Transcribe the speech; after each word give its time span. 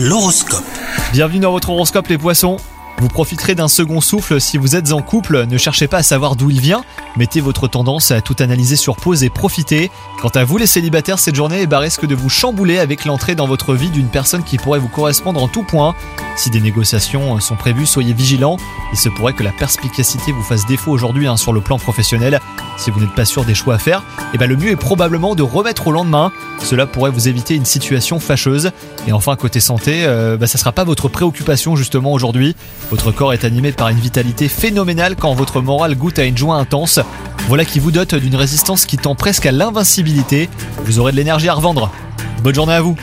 L'horoscope. 0.00 0.62
Bienvenue 1.10 1.40
dans 1.40 1.50
votre 1.50 1.70
horoscope 1.70 2.06
les 2.06 2.18
poissons. 2.18 2.58
Vous 2.98 3.08
profiterez 3.08 3.56
d'un 3.56 3.66
second 3.66 4.00
souffle 4.00 4.40
si 4.40 4.56
vous 4.56 4.76
êtes 4.76 4.92
en 4.92 5.02
couple, 5.02 5.44
ne 5.46 5.58
cherchez 5.58 5.88
pas 5.88 5.98
à 5.98 6.02
savoir 6.04 6.36
d'où 6.36 6.50
il 6.50 6.60
vient, 6.60 6.84
mettez 7.16 7.40
votre 7.40 7.66
tendance 7.66 8.12
à 8.12 8.20
tout 8.20 8.36
analyser 8.38 8.76
sur 8.76 8.94
pause 8.94 9.24
et 9.24 9.28
profitez. 9.28 9.90
Quant 10.22 10.28
à 10.28 10.44
vous 10.44 10.56
les 10.56 10.68
célibataires, 10.68 11.18
cette 11.18 11.34
journée 11.34 11.66
risque 11.68 12.06
de 12.06 12.14
vous 12.14 12.28
chambouler 12.28 12.78
avec 12.78 13.06
l'entrée 13.06 13.34
dans 13.34 13.48
votre 13.48 13.74
vie 13.74 13.90
d'une 13.90 14.06
personne 14.06 14.44
qui 14.44 14.56
pourrait 14.56 14.78
vous 14.78 14.86
correspondre 14.86 15.42
en 15.42 15.48
tout 15.48 15.64
point. 15.64 15.96
Si 16.38 16.50
des 16.50 16.60
négociations 16.60 17.40
sont 17.40 17.56
prévues, 17.56 17.84
soyez 17.84 18.12
vigilants, 18.12 18.58
il 18.92 18.96
se 18.96 19.08
pourrait 19.08 19.32
que 19.32 19.42
la 19.42 19.50
perspicacité 19.50 20.30
vous 20.30 20.44
fasse 20.44 20.66
défaut 20.66 20.92
aujourd'hui 20.92 21.26
hein, 21.26 21.36
sur 21.36 21.52
le 21.52 21.60
plan 21.60 21.80
professionnel. 21.80 22.38
Si 22.76 22.92
vous 22.92 23.00
n'êtes 23.00 23.14
pas 23.16 23.24
sûr 23.24 23.44
des 23.44 23.56
choix 23.56 23.74
à 23.74 23.78
faire, 23.78 24.04
eh 24.32 24.38
ben, 24.38 24.48
le 24.48 24.56
mieux 24.56 24.70
est 24.70 24.76
probablement 24.76 25.34
de 25.34 25.42
remettre 25.42 25.88
au 25.88 25.90
lendemain, 25.90 26.30
cela 26.62 26.86
pourrait 26.86 27.10
vous 27.10 27.26
éviter 27.26 27.56
une 27.56 27.64
situation 27.64 28.20
fâcheuse. 28.20 28.70
Et 29.08 29.12
enfin 29.12 29.34
côté 29.34 29.58
santé, 29.58 30.04
euh, 30.04 30.36
bah, 30.36 30.46
ça 30.46 30.58
sera 30.58 30.70
pas 30.70 30.84
votre 30.84 31.08
préoccupation 31.08 31.74
justement 31.74 32.12
aujourd'hui. 32.12 32.54
Votre 32.90 33.10
corps 33.10 33.32
est 33.32 33.44
animé 33.44 33.72
par 33.72 33.88
une 33.88 33.98
vitalité 33.98 34.46
phénoménale 34.46 35.16
quand 35.16 35.34
votre 35.34 35.60
morale 35.60 35.96
goûte 35.96 36.20
à 36.20 36.24
une 36.24 36.38
joie 36.38 36.54
intense. 36.54 37.00
Voilà 37.48 37.64
qui 37.64 37.80
vous 37.80 37.90
dote 37.90 38.14
d'une 38.14 38.36
résistance 38.36 38.86
qui 38.86 38.96
tend 38.96 39.16
presque 39.16 39.46
à 39.46 39.50
l'invincibilité. 39.50 40.48
Vous 40.84 41.00
aurez 41.00 41.10
de 41.10 41.16
l'énergie 41.16 41.48
à 41.48 41.54
revendre. 41.54 41.90
Bonne 42.44 42.54
journée 42.54 42.74
à 42.74 42.80
vous 42.80 42.96